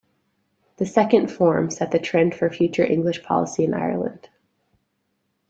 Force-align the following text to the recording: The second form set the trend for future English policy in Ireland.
The 0.77 0.87
second 0.87 1.27
form 1.31 1.69
set 1.69 1.91
the 1.91 1.99
trend 1.99 2.33
for 2.33 2.49
future 2.49 2.83
English 2.83 3.21
policy 3.21 3.65
in 3.65 3.75
Ireland. 3.75 4.29